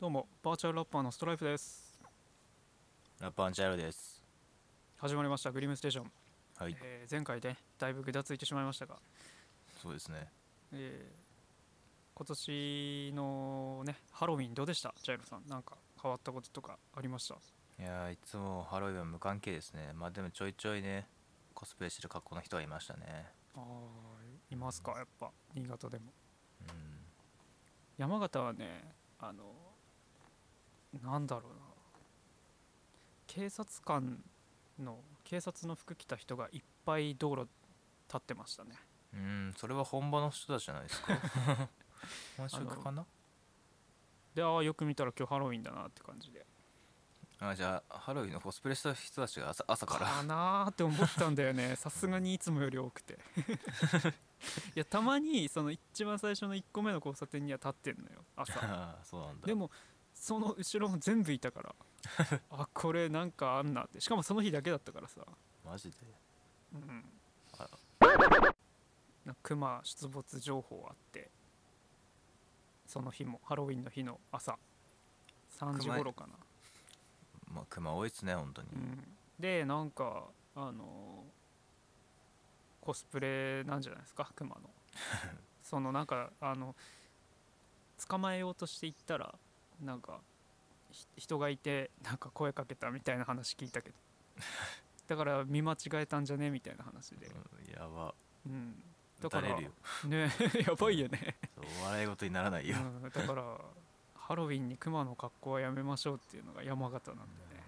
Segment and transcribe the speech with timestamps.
[0.00, 2.00] どうもバーチャルラッパーのストライプです。
[3.20, 4.24] ラッパーンチャイロです。
[4.96, 6.10] 始まりましたグリムステーション、
[6.56, 6.76] はい。
[6.82, 8.96] えー前回でだいぶぐだついてしまいましたが、
[9.82, 10.26] そうですね。
[10.72, 14.94] えー今年のねハロウィンどうでした？
[15.02, 15.42] ジャイロさん。
[15.46, 17.34] なんか変わったこととかありました？
[17.78, 19.90] いやーいつもハロウィンは無関係ですね。
[19.94, 21.08] まあでもちょいちょいね
[21.52, 23.26] コスプレしてる格好の人はいましたね。
[23.54, 24.92] あーいますか？
[24.92, 26.04] やっぱ新潟でも。
[26.62, 26.74] うん。
[27.98, 29.42] 山形はねあの
[31.02, 31.58] なんだろうな。
[33.26, 34.22] 警察官
[34.78, 37.42] の警察の服着た人がいっぱい道路
[38.08, 38.76] 立ってましたね。
[39.14, 41.18] うんそれは本場の人たちじゃないですか？
[42.36, 43.04] 本職かな？
[44.34, 46.46] でああよく見たら今日ハロウィンだなって感じで。
[47.42, 50.06] あじゃあハロウィンのコスプレした人たちが朝朝から。
[50.06, 51.74] かなーって思ったんだよね。
[51.76, 53.18] さすがにいつもより多くて。
[54.74, 58.98] いやたまにその一番最初の1個目の交差点には立ってんのよ朝。
[59.04, 59.46] そうなんだ。
[59.46, 59.70] でも
[60.20, 61.74] その後ろも全部いたから。
[62.50, 63.84] あこれなんかあんな。
[63.84, 65.22] ってしかもその日だけだったからさ。
[65.64, 65.96] マジで？
[66.74, 67.04] うん。
[67.58, 67.68] あ
[69.24, 71.30] なんか熊出没情報あって。
[72.86, 74.58] その日もハロウィンの日の朝。
[75.58, 76.34] 3時頃かな。
[77.54, 81.24] まあ熊多いっすね本当に、うん、でなんかあの
[82.80, 84.70] コスプレなんじゃないですか熊の。
[85.62, 86.76] そのなんかあの
[88.06, 89.34] 捕まえようとして行ったら
[89.80, 90.20] なんか
[90.90, 93.96] ひ人がいてなんか声かけたみたいな話聞いたけど。
[95.08, 98.14] だから見間違えたんじゃねみたいな話で、うんやば。
[98.46, 98.82] うん、
[99.20, 99.56] だ撃から
[100.08, 100.30] ね
[100.64, 101.36] やばいよね、
[101.84, 103.58] 笑い事にならないよ、うん、だから
[104.14, 107.22] ハロウィンに熊の格好はやめましょうっていうのが山形なんで
[107.56, 107.60] ね。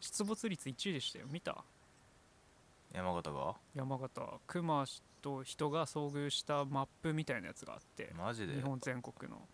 [0.00, 1.26] 出没率1位でしたよ。
[1.28, 1.62] 見た？
[2.92, 3.56] 山形が？
[3.74, 4.40] 山形。
[4.46, 4.86] 熊
[5.20, 8.10] と人が遭遇したマップみたいなやつがあって。
[8.16, 8.54] マジで？
[8.54, 9.46] 日本全国の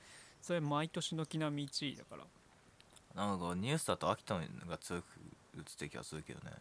[0.46, 2.24] それ毎年軒並み1位だから。
[3.16, 5.04] なんかニュースだと秋田のが強く
[5.56, 6.52] 映ってる気がするけどね。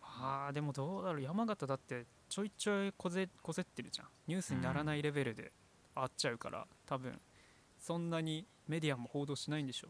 [0.00, 1.20] あーでもどうだろう。
[1.20, 4.06] 山形だってちょいちょいこぜこぜってるじゃん。
[4.28, 5.52] ニュースにならないレベルで
[5.94, 7.20] あっちゃうから、多分
[7.78, 9.88] そんなにメディアも報道しないんでしょ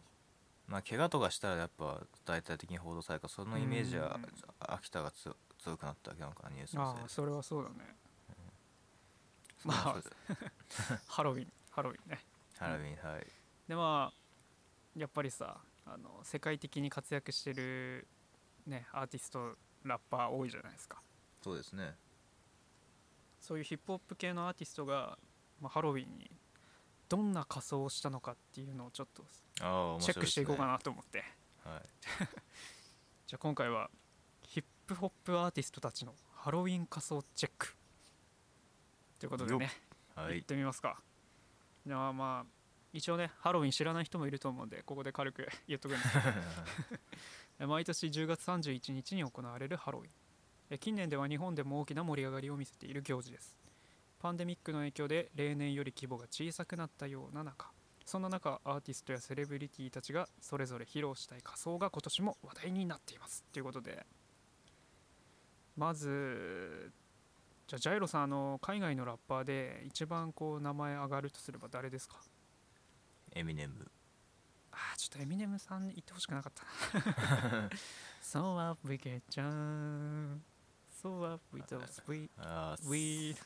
[0.66, 4.26] まあ怪我とかしたらやっぱ大体的に報道されるからそのイメージはうん
[4.58, 7.04] 秋田が強強くなったわけなのかなニュースあのせいで。
[7.04, 7.76] あそれはそうだね。
[9.62, 9.84] そうなん。
[9.84, 10.02] まあ
[11.06, 11.52] ハロウィン。
[11.70, 12.18] ハロウィンね。
[12.58, 18.06] ハロウィンはいでまあやっぱりさあの世界的に活躍してる
[18.66, 21.00] ねアーティストラッパー多いじゃないですか。
[21.42, 21.94] そうですね。
[23.38, 25.18] そういうヒップホップ系のアーティストが、
[25.60, 26.30] まあ、ハロウィンに
[27.10, 29.22] どんな仮装をしたのかっていうのをちょっと
[29.54, 31.22] チェックしていこうかなと思って、
[31.64, 31.82] はい。
[33.28, 33.90] じゃあ今回は
[34.42, 37.76] ヒップホップアーティストたちのハロウィン仮装チェック。
[39.18, 39.70] ということでね
[40.16, 40.24] 行っ。
[40.24, 40.42] はい。
[40.42, 41.02] てみますか。
[41.86, 42.63] じゃあまあ
[42.94, 46.18] 一応ねハロウィン知らない人もいると思うんでここで軽く言っとくんですけ
[47.58, 47.66] ど。
[47.68, 50.10] 毎年10月31日に行われるハロウィン。
[50.70, 53.56] え近年では日本でも大きな盛り上がりを見せている行事です。
[54.20, 57.70] パンデミックの影響で例年より規模が小さくなったような中。
[58.04, 63.42] そんな中アーティストやセレブリティたちがそれぞれ披露したい仮装が今年も話題になっています。
[63.52, 64.06] ということで。
[65.76, 66.92] まず
[67.66, 72.16] じゃあジャイロさんあの海外のラッパーで一番こう名前上がるとすれば誰ですか？
[73.34, 73.90] エミネム
[74.70, 76.98] あーちょっとエミネムさん言ってほしくなかった。
[76.98, 77.68] な
[78.22, 80.38] So up we get down
[81.02, 83.36] So up we don't sweet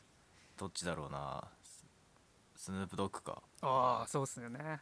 [0.57, 1.43] どっちだろうな。
[1.63, 1.85] ス
[2.65, 3.41] スヌープドッグか。
[3.61, 4.79] ああそうっすよね。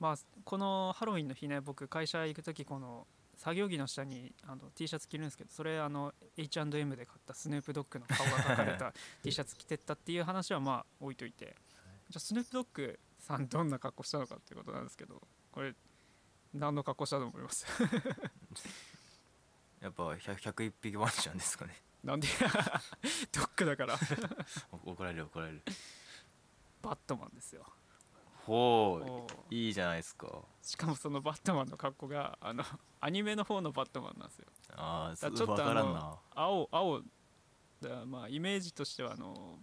[0.00, 3.06] まあこのハロウィンの日ね僕会社行く時この
[3.36, 11.56] 作業着の下にあの T シャツ着るんですけどそれあの H&M で買ったスヌープドッグの顔が描かれた T シャツ着てったっていう話はまあ置いといて。
[12.10, 15.22] じゃあスヌープドッグさんどんな格好したのかっていうことなんですけど
[15.52, 15.74] これ
[16.52, 17.64] 何の格好したと思います？
[19.80, 21.82] やっぱ 100, 101匹ワンちゃんですかね。
[22.04, 22.28] なんで
[23.32, 23.96] ドッグだから。
[24.84, 25.62] お怒られる怒られる。
[26.82, 27.64] バットマンですよ。
[28.44, 30.42] ほういいじゃないですか。
[30.62, 32.64] しかもそのバットマンの格好があの
[33.00, 34.46] アニメの方のバットマンなんですよ。
[34.70, 36.18] ああちょっと分からんな。
[36.34, 37.02] 青青
[37.80, 39.60] だまあイメージとしてはあの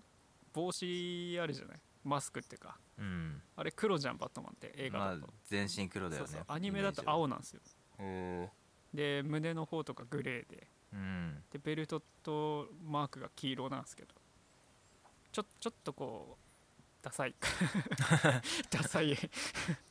[0.54, 1.82] 帽子あるじゃない？
[2.04, 3.42] マスクっていうかうん。
[3.56, 6.28] あれ黒じゃんバットマンって映画まあだと、全身黒だよね。
[6.28, 7.62] そうそうアニメだと青なんですよ。
[8.00, 8.50] へ
[8.94, 10.64] で胸の方とかグレーで。
[10.64, 11.44] えうん。
[11.52, 14.16] でベルトとマークが黄色なんですけど。
[15.32, 16.50] ちょちょっとこう
[17.02, 17.36] ダサい。
[18.70, 19.16] ダサい。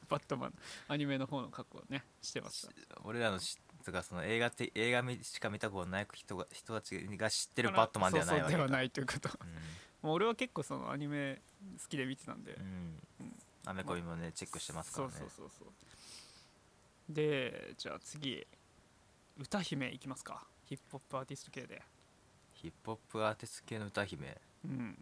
[0.09, 0.55] バットマン。
[0.89, 3.01] アニメの方の格好をねしてました。
[3.05, 8.59] 俺らのしつかその映画って映画みしか見たことない人が人たちが知ってるバットマンではないわけだ。
[8.59, 9.29] そうそうではないということ。
[10.03, 12.57] もう俺は結構そのアニメ好きで見てたんで、
[13.67, 15.15] アメコミもねチェックしてますからね。
[15.19, 15.65] そうそうそうそ
[17.11, 17.15] う。
[17.15, 18.47] でじゃあ次
[19.39, 20.47] 歌姫いきますか。
[20.67, 21.83] ヒップホップアーティスト系で。
[22.55, 24.37] ヒップホップアーティスト系の歌姫。
[24.65, 24.99] うん。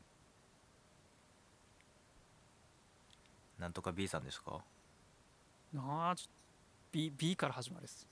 [3.59, 4.61] なんとか B さんですか？
[5.73, 6.29] なあちょ
[6.93, 8.07] B, B から始まるです。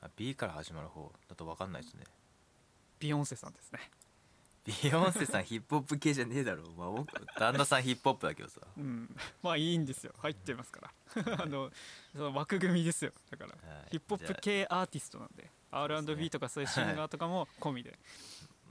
[0.00, 1.12] あ B から始まる方。
[1.28, 2.04] だと分かんないですね。
[2.98, 3.78] ビヨンセさんですね
[4.66, 7.06] ビヨンセさんヒップホップ系じゃねえだろ、まあ、僕
[7.38, 9.16] 旦那さんヒップホップだけどさ、うん。
[9.42, 10.12] まあいいんですよ。
[10.18, 11.38] 入ってますから。
[11.42, 11.70] あの
[12.12, 13.12] その枠組みですよ。
[13.30, 13.90] だからはい。
[13.92, 17.98] ヒップホップ系アーティストなんで R&B とかそういうシンガーとかも込みで、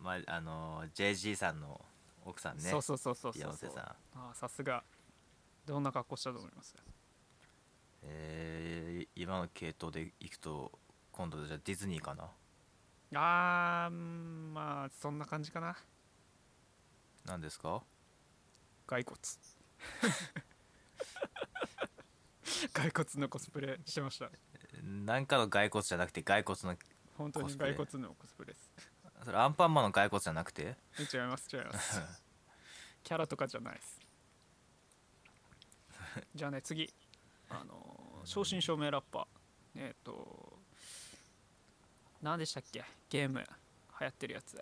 [0.01, 1.79] まああの JG さんの
[2.25, 2.63] 奥さんね。
[2.63, 3.83] そうそうそうそうビヨンセさん。
[3.83, 3.97] あ
[4.31, 4.83] あさすが。
[5.65, 6.75] どんな格好したと思います？
[8.03, 10.71] えー、今の系統でいくと
[11.11, 12.29] 今度じゃあディズニーかな？
[13.17, 15.75] あーうんまあそんな感じかな。
[17.25, 17.81] 何ですか？
[18.87, 19.19] 骸骨。
[22.73, 24.29] 骸骨のコスプレしてました。
[24.83, 26.77] 何かの骸骨じゃなくて骸骨の
[27.17, 28.71] 本当に骸骨のコスプレです。
[29.23, 30.75] それアンパンマンの骸骨じゃなくて？
[30.99, 31.99] 違います違います。
[33.03, 33.99] キャラとかじゃないです。
[36.35, 36.93] じゃあね次。
[37.49, 39.25] あの正真正銘ラッパー。
[39.75, 40.54] えっ、と
[42.21, 42.83] 何でしたっけ？
[43.09, 43.39] ゲーム。
[43.39, 44.61] 流行ってるやつ。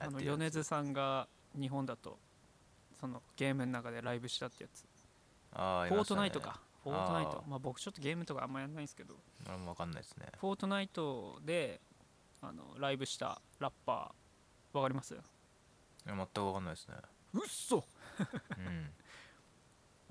[0.00, 1.28] あの米津さんが
[1.58, 2.18] 日本だと
[3.00, 4.84] そのゲームの中でライブしたってやつ。
[5.52, 6.60] あフォートナイトか。
[6.82, 7.44] フォートナイト。
[7.48, 9.14] まあ僕ちょっとゲームとかあんまやんないんですけど。
[9.46, 10.26] 俺も分かんないですね。
[10.40, 11.80] フォートナイトで
[12.40, 15.14] あのライブしたラッパーわかります？
[15.14, 15.16] い
[16.06, 16.94] や全く分かんないですね。
[17.34, 17.84] うっそ
[18.56, 18.90] うん。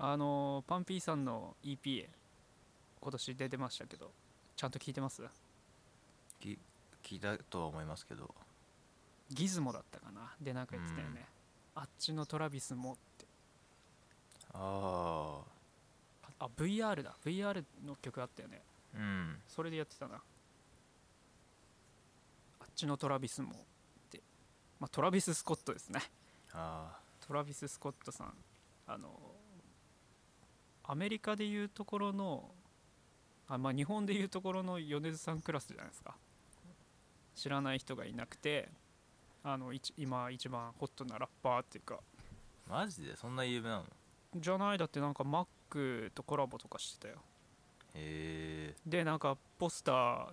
[0.00, 2.08] あのパンピーさんの EP
[3.00, 4.12] 今年出てましたけど
[4.54, 5.22] ちゃんと聞いてます？
[6.40, 6.58] き
[7.02, 8.34] 聞いたとは思いますけど。
[9.30, 10.32] ギズモだったかな？
[10.40, 11.26] でなんか言ってたよね、
[11.74, 13.26] あっちのトラビスもって。
[14.54, 15.40] あ
[16.38, 17.14] あ VR だ。
[17.24, 18.62] VR の曲あったよね。
[18.94, 19.36] あうん。
[19.46, 20.14] それでやってたな。
[20.14, 20.18] あ
[22.64, 23.54] っちのトラビスもっ
[24.10, 24.22] て。
[24.80, 26.00] まあトラビス・スコットですね。
[26.54, 28.32] あトラビス・スコットさん。
[28.86, 29.10] あの
[30.84, 32.50] アメリカでいうところの
[33.46, 36.14] あまあ日本でいうところの米津さんクラスじゃないですか
[37.38, 38.68] 知らない人がいなくて
[39.44, 42.00] あの一今一番ホットなラッパーっていうか。
[42.68, 43.16] あマジで？
[43.16, 43.84] そんな有名なの？
[44.36, 47.14] じゃないだってなんかマックとコラボとかしてたよ。
[47.94, 48.76] へえ。
[48.84, 50.26] でなんかポスター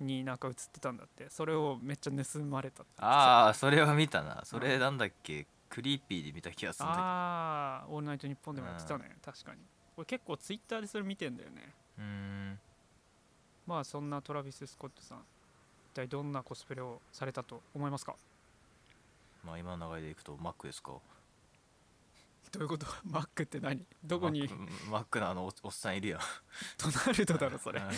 [0.00, 1.28] になんか映ってたんだって。
[1.28, 4.40] それをめっちゃ盗まれたああそれは見たな。
[4.44, 5.46] それなんだっけ？
[5.68, 9.16] クリーピーで見た気がするんだああーオールナイトニッポンでもやってたね。
[9.24, 9.58] 確かに。
[9.96, 11.72] 俺結構ツイッターでそれ見てんだよね。
[11.98, 12.58] うーん。
[13.66, 15.18] まあそんなトラビス・スコットさん。
[15.18, 15.22] 一
[15.90, 18.14] 体どんなコスプレをされたと思いますか？
[19.44, 20.92] まあ今の流れでいくとマックですか？
[22.52, 22.86] どういうこと？
[23.04, 23.86] マックって何？
[24.04, 24.48] どこに？
[24.90, 26.20] マックのあのおおっさんいるやん。
[26.78, 27.80] ドナルドだろそれ。
[27.80, 27.94] はい。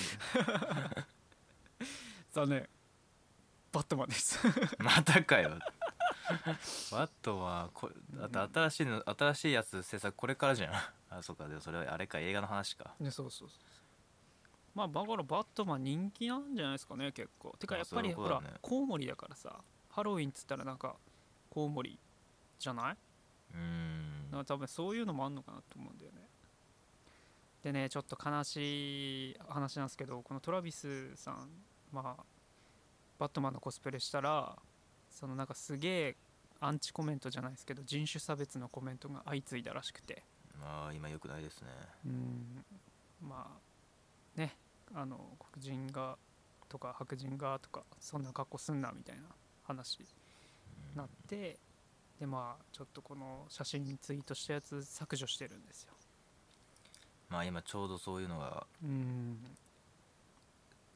[2.33, 2.69] 残念。
[3.73, 4.39] バットマンです。
[4.79, 5.59] またかよ。
[6.93, 10.75] バットマンこだって新しいの新しいやつ制作これからじゃん。
[10.75, 11.49] あそうか。
[11.49, 12.95] でもそれはあれか映画の話か。
[13.01, 13.59] ねそうそうそう
[14.75, 17.55] まあだからバットマン人気なんじゃないですかね結構。
[17.59, 19.61] てかあやっぱりほらねコウモリだからさ
[19.91, 20.97] ハロウィンっつったらなんか
[21.51, 21.99] コウモリ
[22.59, 22.97] じゃない？
[23.55, 24.31] うーん。
[24.31, 26.19] だから多分そういうのもあんのかなと思うんだよね。
[27.63, 31.49] でねちょっと悲しい話なんですけどこのトラビスさん
[31.93, 32.25] まあ
[33.19, 34.57] バットマンのコスプレしたら
[35.11, 36.17] そのなんかすげえ
[36.61, 40.23] アンチコメントじゃないですけど人種差別のコメントが相次いだらしくて。
[40.61, 41.69] まあ今よくないですね。
[42.07, 42.65] うん。
[43.21, 43.72] まあ
[44.37, 44.57] ね
[44.95, 45.19] あの
[45.53, 46.17] 黒人が
[46.69, 49.23] とか白人がとかそんな格好すんなみたいな
[49.65, 50.07] 話に
[50.97, 51.59] なって
[52.19, 55.93] でまあちょっとこの写真ツイートしたやつ削除してるんですよ。
[57.29, 59.39] まあ今ちょうどそういうのがうん。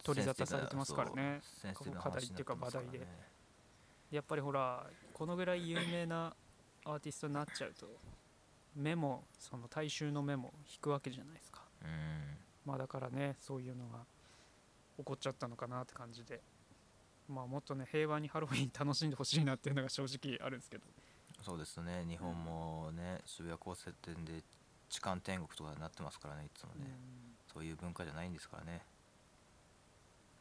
[0.03, 1.41] 取り沙汰されてますからね。
[2.01, 3.07] 課題っていうか話題で。
[4.13, 6.35] やっぱりほらこのぐらい有名な
[6.85, 7.87] アーティストになっちゃうと
[8.77, 11.63] 目もその大衆の目も引くわけじゃないですか。
[11.83, 14.01] うんまあだからねそういうのが
[14.99, 16.41] 起こっちゃったのかなって感じで
[17.29, 20.85] まあもっとね平和にハロウィン楽しんでほしいなっていうのが正直あるんですけど。
[21.43, 24.43] そうですね日本もね渋谷交差点で
[24.89, 26.91] 痴漢天国とかになってますからねいつもね、うん。
[27.53, 28.83] そういう文化じゃないんですからね。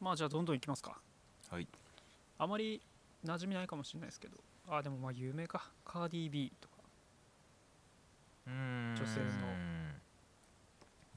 [0.00, 0.98] まあじゃあどんどんいきますか。
[1.50, 1.68] はい。
[2.38, 2.80] あまり
[3.24, 4.36] 馴染みないかもしれないですけど。
[4.68, 5.70] あでもまあ有名か。
[5.84, 6.74] カーディー・ビーとか。
[8.48, 8.94] うーん。
[8.96, 9.26] 女性の。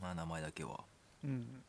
[0.01, 0.80] まあ名前だけは
[1.24, 1.64] うん。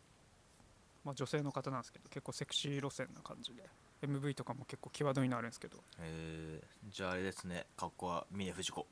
[1.04, 3.62] まあ女性の方なんですけど結構セクシー路線な感じで
[4.02, 5.78] MV とかも結構際どいのあるんですけど。
[5.98, 7.66] えー、じゃああれですね。
[7.76, 8.86] 格好は峰不二子。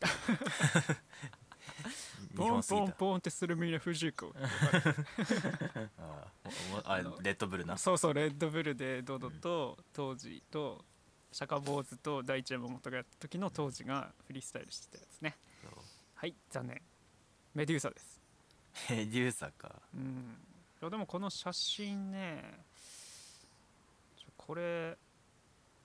[0.00, 0.08] 日
[2.36, 5.88] ポンポンポンってするみな藤子 あー
[6.74, 7.76] おおあれあのレッドブルな。
[7.78, 10.84] そうそうレッドブルでドドと当時と
[11.32, 15.36] 釈迦坊主と大地山本がやった時の当時がフリースタイルしてたやつね。
[16.14, 16.80] はい残念。
[17.54, 18.15] メデューサです
[18.90, 20.36] メデューサかうん。
[20.80, 22.42] いやでもこの写真ね
[24.36, 24.96] これ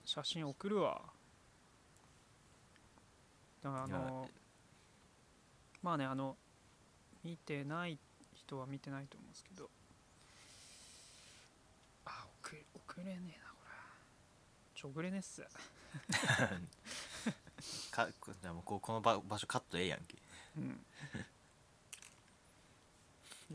[0.04, 1.00] 写真送るわ。
[3.62, 4.28] だからあの
[5.82, 6.36] まあねあの
[7.24, 7.98] 見てない
[8.34, 9.68] 人は見てないと思うんですけど。
[12.04, 14.80] あ送れ送れねえなこれ。
[14.80, 15.42] ちょ送れねえっす。
[17.90, 18.08] か
[18.40, 20.18] じゃあもうこうこの場場所カットええやんけ。
[20.58, 20.84] うん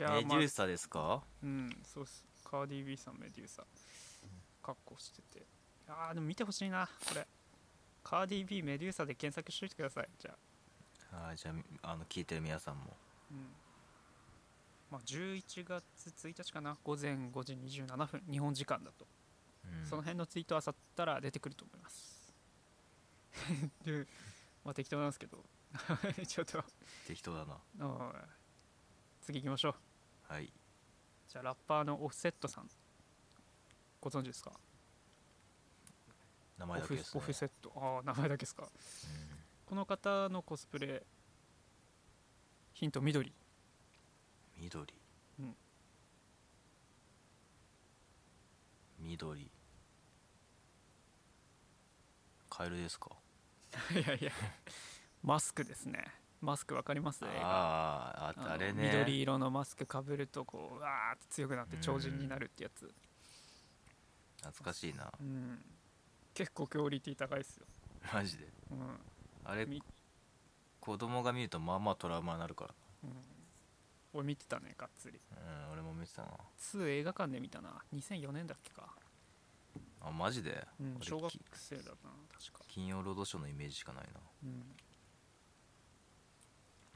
[0.06, 1.22] いメデューサですか？
[1.42, 2.24] うんそうっす。
[2.44, 3.64] カーディー・ビーさんメデューサ
[4.62, 5.46] 格好してて。
[5.88, 7.26] あーでも見てほしいなこれ。
[8.04, 10.08] カーディー・ビーメデューサで検索しといてください。
[10.18, 10.34] じゃ
[11.12, 11.16] あ。
[11.26, 12.96] はいじゃああの聞いてる皆さんも。
[13.30, 13.46] うん。
[14.90, 16.76] まあ11月1日かな。
[16.84, 18.22] 午前5時27分。
[18.30, 19.06] 日本時間だと、
[19.64, 19.86] うん。
[19.86, 22.32] その辺のツイートあさったら出てくると思います。
[23.84, 24.06] で
[24.64, 25.44] まあ適当なんですけど。
[26.26, 26.64] ちょっと。
[27.06, 27.86] 適当だな。
[27.86, 28.14] おい。
[29.20, 29.74] 次行きましょう
[30.28, 30.52] はい。
[31.28, 32.68] じゃあラッパーのオフセットさん。
[34.00, 34.52] ご存知ですか？
[36.58, 37.20] 名前だけですね。
[37.20, 37.72] オフセット。
[37.76, 38.64] ああ名前だけですか？
[38.64, 38.70] うん。
[39.66, 41.02] この方のコスプレ
[42.74, 43.32] ヒント緑。
[44.58, 44.94] 緑、
[45.40, 45.56] うん。
[49.00, 49.50] 緑。
[52.50, 53.10] カエルですか？
[53.92, 54.32] いやいや。
[55.22, 56.04] マスクですね
[56.40, 57.24] マスクわかります？
[57.24, 58.84] あーあのあれね。
[58.94, 62.92] 緑色のマスクかぶるとこうわーって強くなって超人になるってやつ。
[64.42, 65.12] 懐かしいな。
[65.20, 65.58] うん。
[66.34, 67.66] 結構クオリティ高いっすよ、
[68.14, 68.46] マジで。
[68.70, 69.00] うん。
[69.44, 69.82] あれみ
[70.80, 72.74] 子供が見るとまあまあトラウマになるから。
[73.04, 73.10] うん、
[74.12, 75.20] 俺見てたねがっつり。
[75.30, 75.34] う
[75.68, 76.28] ん俺も見てたな。
[76.56, 78.94] 2映画館で見たな2004年だっけか、
[80.00, 84.20] あマジで、うん、俺小学き生だな確か、金曜ロードショーのイメージしかないな。
[84.44, 84.76] うん、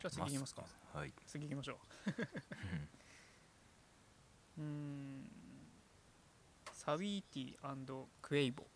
[0.02, 0.64] じゃあ次行きますか。
[0.92, 1.12] クはい。
[1.26, 1.78] 次行きましょ
[4.58, 4.60] う。
[4.60, 5.30] う ーん。
[6.72, 7.56] サウィーティ
[8.20, 8.66] クエイボ。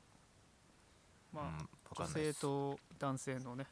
[1.32, 3.66] まあ、うん、女性と男性のね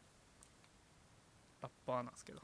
[1.62, 2.42] ラッパーなんですけど。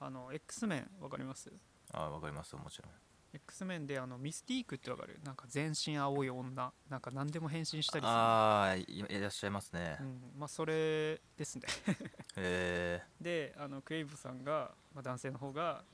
[0.00, 1.50] あの X メンわかります？
[1.92, 2.92] あわかりますよもちろん
[3.34, 5.18] X メンであのミスティークってわかる？
[5.24, 6.72] なんか全身青い女。
[6.88, 8.06] なんか何でも変身したりする。
[8.06, 11.64] ああいいらっしゃいますね、うん、まあそれですね。
[12.36, 15.84] へであのクエイボさんが、まあ、男性の方が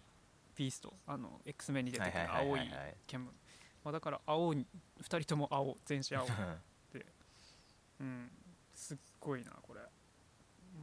[0.54, 0.94] ピースト。
[1.06, 2.70] あの X メンにえ出てくる青い
[3.06, 3.24] 剣。
[3.24, 3.34] 舞
[3.82, 4.66] まあ、だから青に
[5.00, 5.76] 2人とも青。
[5.86, 6.26] 全身青。
[8.00, 8.30] うん。
[8.72, 9.80] すっごいなこれ。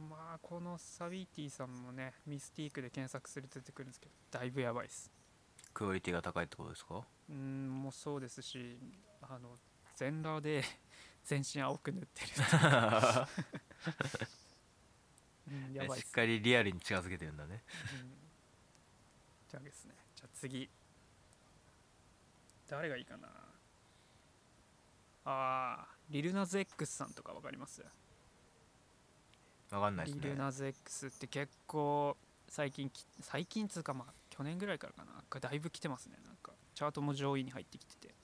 [0.08, 5.10] まあこのサビーティさんもねミスティークで検索すると出てくるんですけどだいぶやばいです
[5.74, 7.02] クオリティが高いってことですか？
[7.30, 8.78] うんもうそうですし
[9.22, 9.58] あの
[9.96, 10.62] 全裸で
[11.24, 12.28] 全身青く塗ってる、
[15.48, 17.62] うん、やばいっす、しっかりリアルに近づけてるんだね。
[17.92, 18.10] うん、
[19.50, 19.94] じゃあですね。
[20.16, 20.70] じゃあ次。
[22.66, 23.28] 誰がいいかな？
[25.24, 27.82] あーリルナズ X さんとかわかります？
[29.70, 30.22] わかんないですね。
[30.24, 32.16] リルナズ X って結構
[32.48, 35.24] 最近き最近つうかまあ去年ぐらいからかな。
[35.28, 36.16] がだいぶ来てますね。
[36.24, 38.14] なんかチャートも上位に入ってきてて。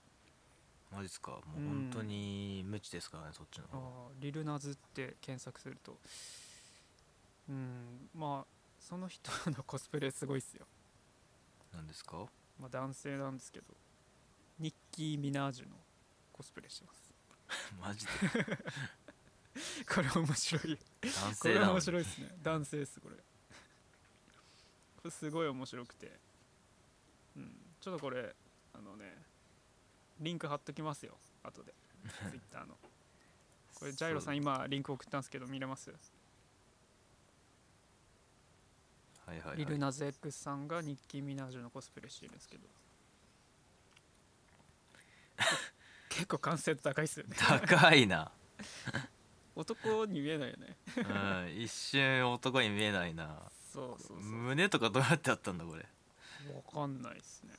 [0.93, 1.33] マジっすか。
[1.33, 1.69] もううん。
[1.69, 5.99] 本当に無知ですからねそっちのあ方ーリルナズって検索すると。
[7.49, 10.67] うんまあその人のコスプレすごいっすよ、
[11.75, 12.27] なんですか？
[12.61, 13.75] まあ、男性なんですけど。
[14.61, 15.75] ニッキー・ミナージュの
[16.33, 17.11] コスプレしてます。
[17.81, 18.13] マジで？
[19.89, 20.79] これ面白い。
[21.03, 22.37] 男これ性なのに面白いですね。
[22.43, 23.17] 男性ですこれ
[25.11, 26.19] すごい面白くて。
[27.37, 27.57] うん。
[27.81, 28.35] ちょっとこれ
[28.73, 29.17] あのね
[30.21, 31.19] リンク貼っときますよ。
[31.43, 31.75] 後で。
[32.31, 32.77] ツイッターの。
[33.75, 35.91] これジャイロさん今リンク送ったんですけど見れます？
[39.27, 42.69] はいはい、はい、リルナズ X さんがニッキー・ミナージュのコスプレしてるんですけど。
[46.09, 47.37] 結構完成度高いっすよね。
[47.37, 48.31] 高いな、
[49.57, 50.77] 男に見えないよね。
[50.97, 51.01] う
[51.51, 55.81] ん、一瞬男に見えないなそうそうそう胸とかどうやってあったんだこれ、
[56.55, 57.53] わかんないっすね。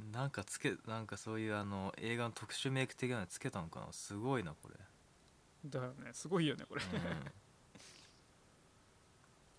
[0.00, 3.86] うん、なんかつけなんかそういうあの映画の特殊メイク的なのつけたのかな？
[3.92, 4.74] すごいなこれ、
[5.70, 6.10] だよね。
[6.12, 6.82] すごいよねこれ。
[6.82, 6.90] うん。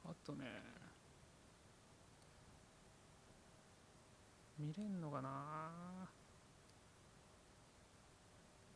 [0.11, 0.45] あとね。
[4.59, 6.07] 見れんのかな？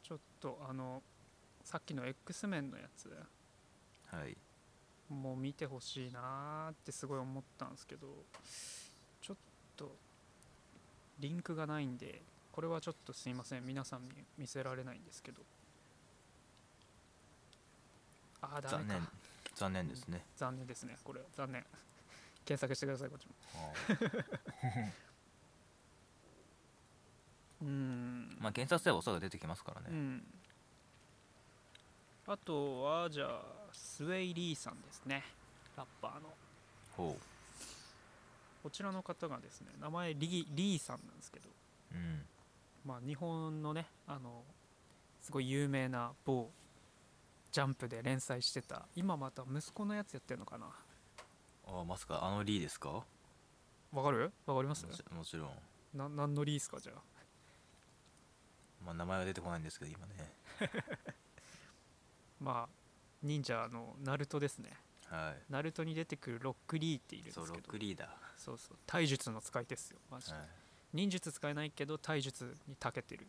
[0.01, 1.03] ちょっとあの
[1.63, 3.15] さっきの X メンのやつ。
[4.11, 4.35] はい
[5.11, 8.07] も見てほしいなーってすごい思ったんですけど
[9.21, 9.37] ちょっ
[9.75, 9.95] と
[11.19, 13.65] リンクがないんでこれはちょっとすいません。
[13.65, 15.41] 皆さんに見せられないんですけど。
[18.41, 18.83] ああダメか。
[18.83, 19.07] 残念
[19.55, 20.97] 残念ですね、残念ですね。
[21.03, 21.65] これ残念。
[22.43, 23.33] 検索してくださいこっちも。
[27.61, 27.67] うー。
[27.69, 28.37] ん。
[28.39, 30.23] まあ検索すればおそらく出てきますからね、うん
[32.31, 33.41] あとはじゃあ
[33.73, 35.21] スウェイ・リーさんですね。
[35.75, 36.29] ラッパーの。
[36.95, 37.17] ほ
[38.63, 41.49] こちらの方がですね名前リーリーさんなんですけど。
[41.91, 42.21] ううん。
[42.85, 44.43] まあ日本のねあの
[45.19, 46.49] すごい有名な某
[47.51, 50.67] ジャンプで連載してた今また息子のやつやってるのかな。
[51.67, 53.03] あまさかあのリーですか？
[53.91, 54.31] もわかる？
[54.45, 54.87] わかります？
[54.87, 55.49] ちもちろん、
[55.93, 57.01] な何のリーですかじゃあ。
[58.85, 60.13] まあ、名前は出てこないんですけど今ね
[62.41, 62.69] まあ
[63.21, 64.71] 忍者のナルトですね。
[65.05, 65.43] はい。
[65.51, 68.77] ナルトに出てくるロックリーっているんですそうロけどックリーダそうそう。
[68.87, 70.47] 体術の使い手っすよマジー、で、はい、
[70.93, 73.27] 忍術使えないけど体術に長けてる。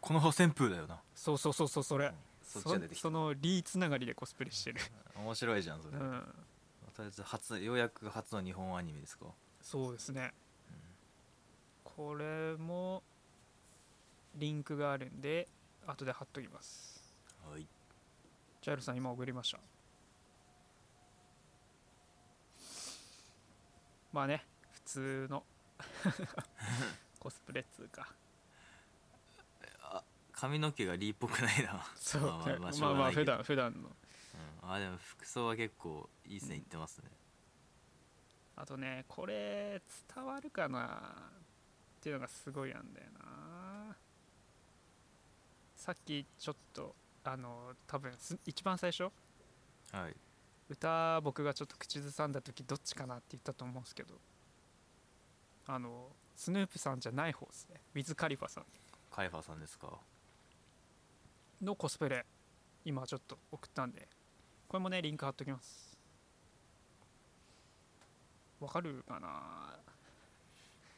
[0.00, 1.00] この旋風だよな。
[1.14, 2.12] そうそうそうそうそれ。
[2.42, 3.02] そっちが出てきた。
[3.02, 4.80] そのリーつながりでコスプレしてる。
[5.16, 6.34] 面白いじゃんそれ、とうん。
[6.98, 9.26] りあえず初ようやく初の日本アニメですか。
[9.62, 10.32] そうですね、
[11.84, 13.02] これも
[14.34, 15.48] リンクがあるんで
[15.86, 17.02] 後で貼っときます。
[17.48, 17.62] はい。
[17.62, 19.58] ジャイルさん今送りました。
[24.12, 25.44] まあね普通の
[27.20, 28.12] コスプレっつうか。
[30.32, 31.84] 髪の毛がリーっぽくないな。
[31.96, 33.88] そうまあまあまあまあまあ普段普段の。
[34.62, 37.10] うん、あでも服装は結構いいですね言ってますね、
[38.54, 39.82] あとねこれ
[40.14, 41.32] 伝わるかな
[41.98, 43.96] っていうのがすごいあんだよな。
[45.74, 46.94] さっきちょっと
[47.24, 49.04] あの多分す一番最初。
[49.92, 50.16] はい。
[50.68, 54.14] 歌僕がちょっと口ずさんだ時どっちかなって言ったと思うんですけど。
[55.66, 57.80] あのスヌープさんじゃない方ですね。
[57.94, 58.64] ウィズ・カリファさん。
[59.10, 59.98] カイファさんですか？
[61.60, 62.24] のコスプレ
[62.84, 64.08] 今ちょっと送ったんで。
[64.68, 65.98] これもねリンク貼っときます。
[68.60, 69.78] わかるかな？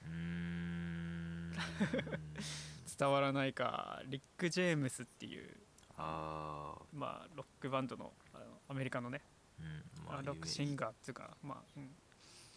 [0.07, 1.53] うーん。
[2.99, 4.03] 伝わらないか。
[4.07, 5.57] リック・ジェームスっていう
[6.03, 9.21] ああまあロックバンドのあのアメリカのね、
[9.59, 9.67] うん
[10.07, 11.91] まああロックシンガーっていうかまあ、うん、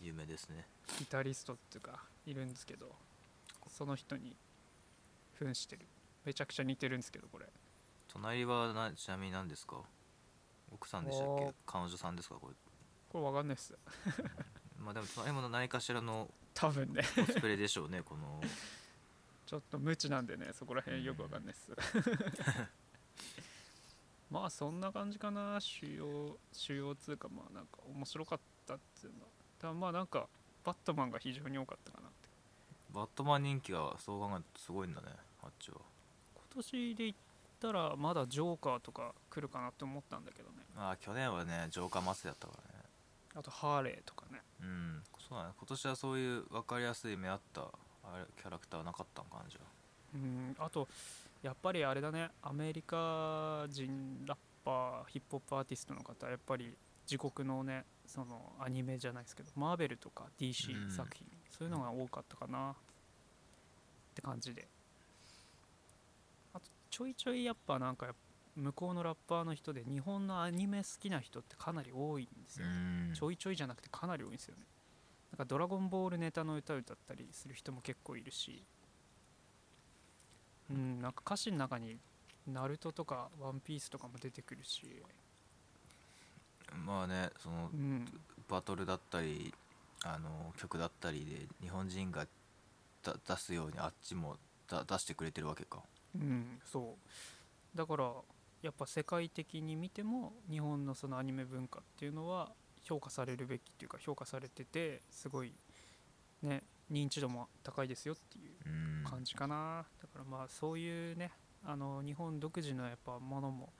[0.01, 0.67] 有名ですね。
[0.99, 2.95] ギタリストっていうかいるんですけど
[3.67, 4.35] その人に
[5.39, 5.81] 扮してる。
[6.25, 7.45] めちゃくちゃ似てるんですけどこれ。
[8.07, 9.81] 隣はなちなみに何ですか？
[10.71, 11.53] 奥さんでしたっけ？
[11.65, 12.35] 彼女さんですか？
[12.35, 12.53] これ。
[13.09, 13.73] これわかんないっす。
[14.79, 17.03] まあでも隣も何かしらの多分ね。
[17.15, 18.41] コスプレでしょうねこの。
[19.45, 21.71] ちょっと無知なんでねそこら辺よくわかんないっす
[24.31, 25.59] まあそんな感じかな。
[25.59, 29.21] 主要主要つうかまあなんか面白かったっていうの。
[29.21, 29.27] は
[29.59, 30.27] ただまあなんか
[30.63, 32.29] バットマンが非常に多かったかなって。
[32.93, 35.07] バットマン人気がそう考えるとすごいんだね
[35.43, 35.77] あっちは。
[36.35, 37.15] 今年で言っ
[37.59, 40.57] たらまだジョーカーとか来るかなって思ったんだけどね。
[40.75, 42.83] まあ去年はねジョーカーマスだったからね。
[43.35, 44.41] あとハーレーとかね。
[44.61, 45.51] うんそうだね。
[45.57, 47.61] 今年はそういう分かりやすい目合った
[48.03, 49.59] あれキャラクターなかったんかなじゃ
[50.15, 50.87] うんあと
[51.43, 52.29] やっぱりあれだね。
[52.41, 56.73] アメリカ人ラッパーヒップホップアーティストの方やっぱり
[57.09, 60.91] 自国のねそのアニメじゃないですけどマーベルとか DC うん。
[60.91, 62.71] 作品、そういうのが多かったかな。
[62.71, 62.75] っ
[64.15, 64.67] て感じで。
[66.53, 68.15] あとちょいちょいやっぱなんか
[68.55, 72.69] 向こうのラッパーの人で日本のアニメ好きな人ってかなり多いんですよ、う
[73.11, 73.13] ん。
[73.13, 74.65] ちょいちょいじゃなくてかなり多いんですよね。
[75.31, 78.63] なんかドラゴンボールネタの歌を歌ったりする人も結構いるし
[80.71, 81.97] うんなんか歌詞の中に
[82.47, 85.03] ナルトとかワンピースとかも出てくるし。
[86.85, 88.05] まあねそのうん。
[88.49, 89.53] バトルだったり
[90.03, 92.27] あの曲だったりで日本人が
[93.03, 95.81] だ出すようにあっちもだ出してくれてるわけか。
[96.15, 96.95] うんそ
[97.73, 97.77] う。
[97.77, 98.11] だから
[98.61, 102.51] やっぱ世界的に見ても日本のそのアニメ文化っていうのは
[102.83, 105.53] 評価されるべきっていうか評価されててすごい
[106.41, 108.69] ね認知度も高いですよっていうう
[109.01, 109.03] ん。
[109.03, 111.31] 感じかな、だからまあそういうね
[111.65, 113.71] あの日本独自のやっぱものも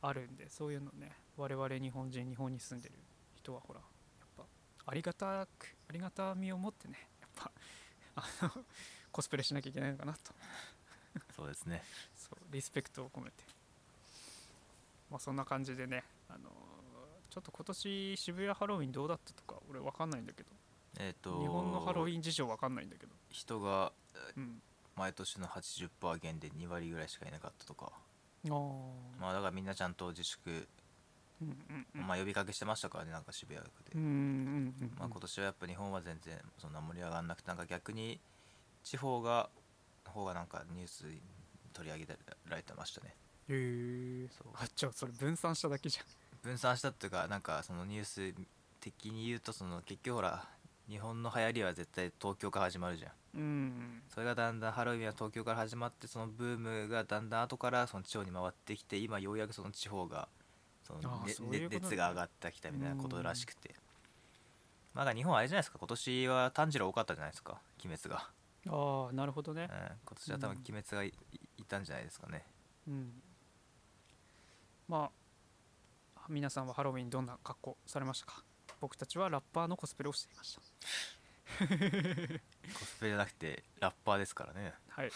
[0.00, 2.94] あるんでそういうのね我々日本人日本に住んでる
[3.34, 4.44] 人はほらやっぱ
[4.86, 7.50] ありがたくありがたみを持ってねやっぱ
[8.16, 8.24] あ
[8.56, 8.64] の
[9.10, 10.32] コスプレしなきゃいけないのかなと。
[11.36, 11.82] そうですね。
[12.16, 13.44] そうリスペクトを込めて。
[15.10, 16.50] まあそんな感じでねあの
[17.28, 20.50] ちょっと今年渋谷ハロウィンどうだったとか俺わかんないんだけど
[20.98, 23.12] えっ、と日本のハロウィン事情わかんないんだけど。
[23.30, 23.92] 人が
[24.36, 24.62] うん。
[24.94, 27.92] 毎年の80%減で2割ぐらいしかいなかったとか。
[27.92, 28.52] ああ
[29.20, 30.68] まあだからみんなちゃんと自粛
[31.40, 32.06] うんうんうん。
[32.06, 34.08] まあ呼びかけしてましたからねなんか渋谷区で、うんうん
[34.80, 38.20] うんまあ、今年はやっぱ日本は全然そんな盛り上がらなくてなんか逆に
[38.84, 39.48] 地方が
[40.06, 41.20] 方がなんかニュースに
[41.72, 42.06] 取り上げ
[42.48, 43.14] られてましたね。
[43.48, 44.28] へえ。
[44.28, 44.48] そう。
[44.54, 46.04] あじゃあそれ分散しただけじゃん。
[46.42, 48.34] 分散したっていうかなんかそのニュース
[48.80, 50.44] 的に言うとその結局ほら
[50.88, 53.12] 日本の流行りは絶対東京から始まるじゃん。
[53.34, 54.02] うん。
[54.08, 60.28] それがだんだんハロウィンは東京から始まってそのブームがだんだん後からその地方に回ってきて今ようやくその地方が
[61.50, 63.74] 熱が上がってきたみたいなことらしくて。
[64.94, 68.28] まあ日本はあれじゃないですか今年は炭治郎多かったじゃないですか鬼滅が、
[68.68, 69.68] ああなるほどね。
[69.70, 71.14] うん、今年は多分鬼滅がい,、
[71.56, 72.44] いたんじゃないですかね。
[72.86, 73.22] うん。
[74.88, 75.10] ま
[76.16, 78.44] あ皆さんはハロウィンどんな格好されましたか？
[78.80, 80.62] 僕たちはラッパーのコスプレをしていました。
[81.62, 84.74] コスプレじゃなくてラッパーですからね。
[84.88, 85.10] はい。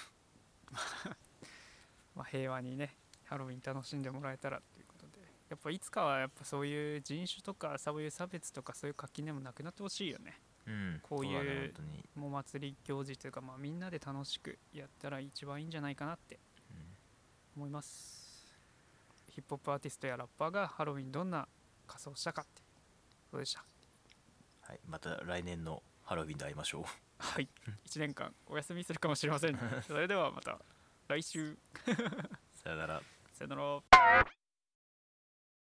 [2.15, 5.21] まあ平和にねハロウィン楽しんでもらえたらということで。
[5.49, 10.41] やっぱいつかはやっぱそういう人種とかそういう差別とかそういう垣根もなくなってほしいよね。
[10.67, 16.97] うんこういうそだね本当に、もう祭り行事というか、まあ、みんなで楽しくやったら一番いいんじゃないかなってうん。
[17.59, 18.45] 思います。
[19.29, 21.47] ヒップホップアーティストやラッパーがハロウィンどんな
[21.87, 22.63] 仮装したかって
[23.31, 23.65] そうでした？
[24.69, 26.85] はい、また来年のハロウィンで会いましょう。
[27.19, 27.49] はい
[27.87, 30.59] 1年間お休みするかもしれませんそれではまた
[31.09, 31.57] 来週。
[32.55, 33.03] さよなら。
[33.33, 34.36] さよなら